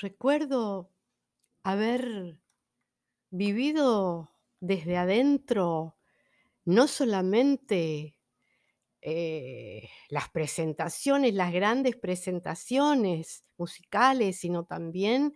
[0.00, 0.90] Recuerdo
[1.64, 2.38] haber
[3.30, 4.30] vivido
[4.60, 5.96] desde adentro,
[6.64, 8.18] no solamente,
[9.02, 15.34] eh, las presentaciones, las grandes presentaciones musicales, sino también,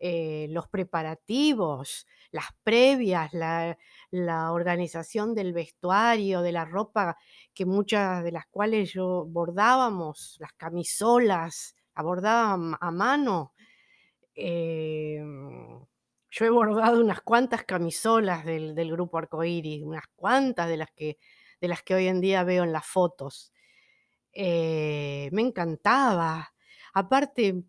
[0.00, 3.78] eh, los preparativos, las previas, la
[4.10, 7.16] la organización del vestuario, de la ropa,
[7.54, 13.52] que muchas de las cuales yo bordábamos, las camisolas, la bordaba a ma a mano.
[14.34, 15.80] Em,
[16.30, 21.18] yo he bordado unas cuantas camisolas del del grupo Arcoíris, unas cuantas de las que
[21.60, 23.52] de las que hoy en día veo en las fotos.
[24.32, 26.54] Eh, me encantaba.
[26.94, 27.64] Aparte,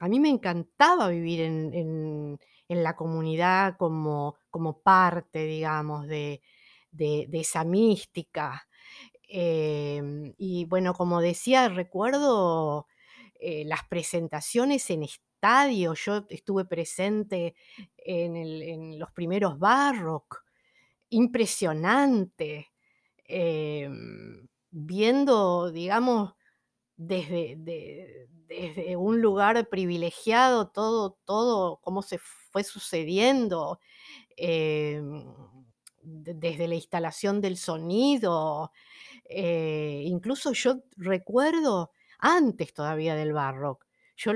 [0.00, 2.38] a mí me encantaba vivir en
[2.68, 6.42] en la comunidad como como parte, digamos, de
[6.92, 8.68] de esa mística.
[9.28, 12.86] Em, y bueno, como decía, recuerdo,
[13.40, 15.04] eh, las presentaciones en
[15.42, 15.94] estadio.
[15.94, 17.54] Yo estuve presente
[17.98, 20.44] en los primeros Barrock.
[21.10, 22.68] Impresionante.
[23.24, 26.34] Em, viendo, digamos,
[26.96, 33.80] desde de desde un lugar privilegiado todo todo cómo se fue sucediendo,
[34.36, 35.24] em,
[36.02, 38.72] de desde la instalación del sonido.
[39.28, 44.32] Eh, incluso yo recuerdo antes todavía del Barrock, yo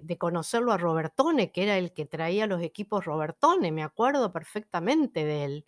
[0.00, 5.24] de conocerlo a Robertone, que era el que traía los equipos Robertone, me acuerdo perfectamente
[5.24, 5.64] de él.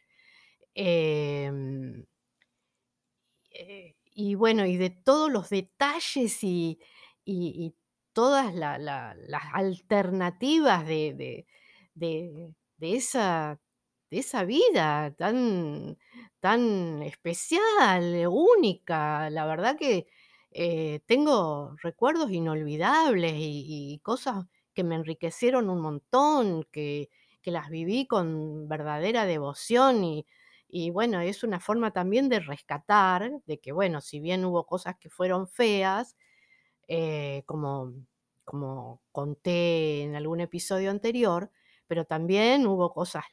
[0.75, 2.07] Em
[3.53, 6.79] eh, y bueno, y de todos los detalles y
[7.25, 7.75] y
[8.13, 11.47] todas la la las alternativas de de
[11.95, 13.61] de de esa
[14.11, 15.99] de esa vida tan
[16.41, 19.29] tan especial, única.
[19.31, 20.07] La verdad que,
[20.61, 27.11] eh, tengo recuerdos inolvidables y cosas que me enriquecieron un montón, que
[27.43, 30.27] que las viví con verdadera devoción y
[30.71, 34.97] y bueno, es una forma también de rescatar, de que bueno, si bien hubo cosas
[35.01, 36.17] que fueron feas,
[36.89, 37.95] eh, como
[38.45, 41.51] como conté en algún episodio anterior,
[41.87, 43.25] pero también hubo cosas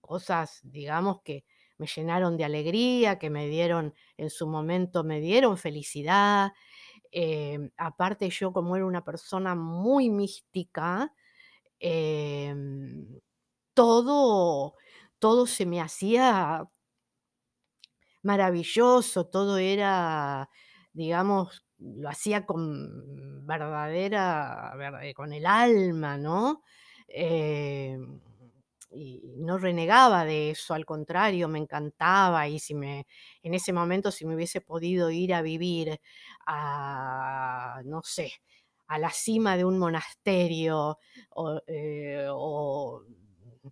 [0.00, 1.44] cosas, digamos, que
[1.78, 6.52] me llenaron de alegría, que me dieron en su momento me dieron felicidad.
[7.12, 11.12] Em, aparte, yo como era una persona muy mística,
[11.80, 13.20] em,
[13.74, 14.74] todo
[15.20, 16.64] todo se me hacía
[18.22, 20.48] maravilloso, todo era,
[20.92, 26.62] digamos, lo hacía con verdadera ver con el alma, ¿no?
[27.08, 28.20] Em,
[28.90, 33.06] y no renegaba de eso, al contrario, me encantaba, y si me
[33.42, 36.00] en ese momento, si me hubiese podido ir a vivir
[36.46, 38.32] a, no sé,
[38.88, 40.98] a la cima de un monasterio,
[41.30, 42.26] o, eh,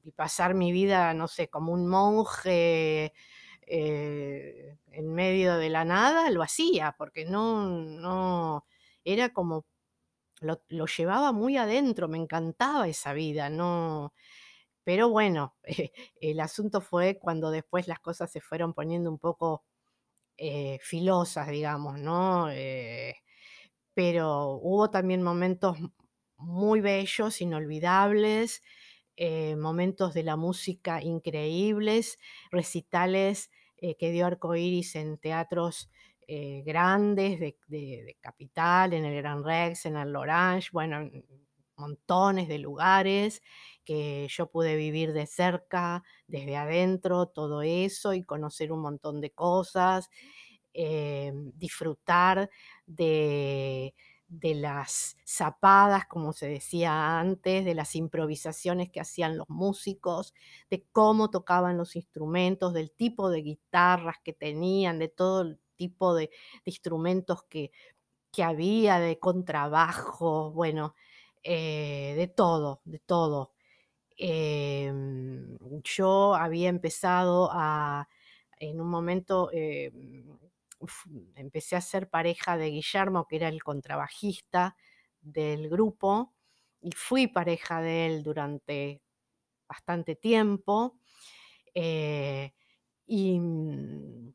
[0.03, 3.13] y pasar mi vida, no sé, como un monje,
[3.67, 8.67] eh, en medio de la nada, lo hacía, porque no no
[9.05, 9.67] era como
[10.41, 14.13] lo lo llevaba muy adentro, me encantaba esa vida, no
[14.85, 15.57] pero bueno,
[16.21, 19.65] el asunto fue cuando después las cosas se fueron poniendo un poco,
[20.39, 22.51] eh, filosas, digamos, ¿no?
[22.51, 23.17] Eh,
[23.95, 25.79] pero hubo también momentos
[26.37, 28.63] muy bellos, inolvidables,
[29.17, 32.19] eh, momentos de la música increíbles,
[32.51, 35.91] recitales, eh, que dio Arcoíris en teatros,
[36.29, 41.25] eh, grandes de de Capital, en el Gran Rex, en el L'Orange, bueno, en
[41.77, 43.43] montones de lugares
[43.85, 49.31] que yo pude vivir de cerca, desde adentro, todo eso, y conocer un montón de
[49.33, 50.11] cosas,
[50.75, 52.51] em, disfrutar
[52.87, 53.95] de
[54.29, 60.35] de las zapadas, como se decía antes, de las improvisaciones que hacían los músicos,
[60.71, 66.15] de cómo tocaban los instrumentos, del tipo de guitarras que tenían, de todo el tipo
[66.15, 66.31] de
[66.65, 67.71] de instrumentos que
[68.33, 70.95] que había, de contrabajo, bueno,
[71.45, 73.53] eh, de todo, de todo.
[74.19, 78.09] Em, yo había empezado a
[78.61, 79.51] en un momento,
[80.87, 84.77] fu empecé a ser pareja de Guillermo, que era el contrabajista
[85.21, 86.35] del grupo,
[86.81, 89.01] y fui pareja de él durante
[89.69, 90.99] bastante tiempo.
[91.75, 92.53] Eh,
[93.07, 94.35] y, mm,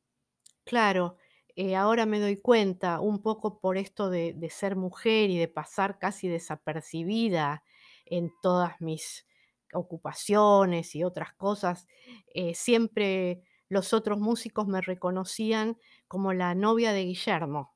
[0.66, 1.18] claro,
[1.56, 6.00] eh, ahora me doy cuenta, un poco por esto de ser mujer y de pasar
[6.00, 7.64] casi desapercibida
[8.06, 9.26] en todas mis
[9.74, 11.88] ocupaciones y otras cosas,
[12.34, 17.76] eh, siempre los otros músicos me reconocían como la novia de Guillermo,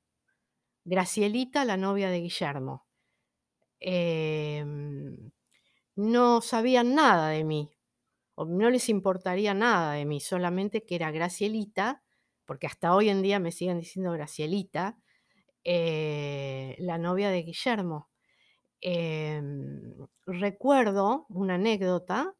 [0.85, 2.85] Gracielita, la novia de Guillermo.
[3.79, 5.31] em,
[5.95, 7.71] no sabían nada de mí,
[8.37, 12.02] no les importaría nada de mí, solamente que era Gracielita,
[12.53, 14.95] porque hasta hoy en día me siguen diciendo Gracielita,
[15.63, 18.11] eh, la novia de Guillermo.
[18.79, 19.95] Em,
[20.27, 22.35] recuerdo una anécdota,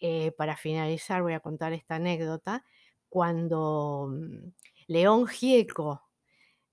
[0.00, 2.62] eh, para finalizar voy a contar esta anécdota,
[3.08, 4.52] cuando mm,
[4.88, 6.02] León Gieco,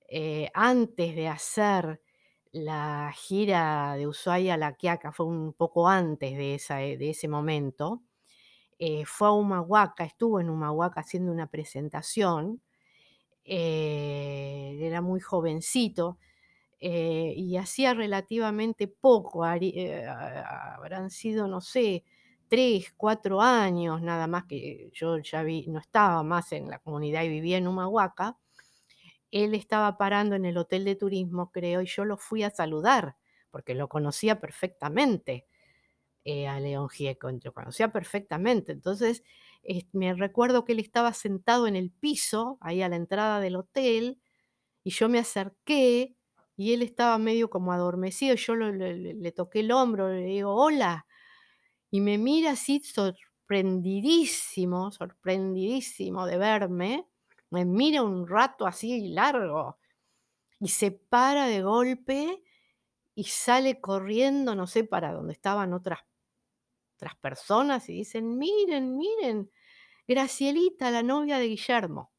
[0.10, 2.02] eh, antes de hacer
[2.52, 7.30] la gira de Ushuaia a La Quiaca, fue un poco antes de, esa, de ese
[7.30, 8.04] momento,
[9.06, 12.62] fue a Humahuaca, estuvo en Humahuaca haciendo una presentación,
[13.46, 16.18] eh, era muy jovencito
[16.80, 22.04] eh, y hacía relativamente poco, eh, habrán sido, no sé,
[22.48, 27.24] tres, cuatro años nada más que yo ya vi, no estaba más en la comunidad
[27.24, 28.38] y vivía en Humahuaca.
[29.32, 33.16] Él estaba parando en el hotel de turismo, creo, y yo lo fui a saludar,
[33.52, 35.46] porque lo conocía perfectamente
[36.26, 38.72] eh, a León Gieco, lo conocía perfectamente.
[38.74, 39.24] Entonces,
[39.64, 43.56] es- me recuerdo que él estaba sentado en el piso, ahí a la entrada del
[43.58, 44.20] hotel,
[44.84, 46.16] y yo me acerqué
[46.58, 48.36] y él estaba medio como adormecido.
[48.36, 51.06] Yo le toqué el hombro, le digo, hola,
[51.92, 57.08] y me mira así sorprendidísimo, sorprendidísimo de verme.
[57.52, 59.78] Me mira un rato así largo
[60.60, 62.44] y se para de golpe
[63.16, 66.02] y sale corriendo, no sé, para donde estaban otras
[66.96, 69.52] otras personas y dicen: "Miren, miren,
[70.08, 72.14] Gracielita, la novia de Guillermo".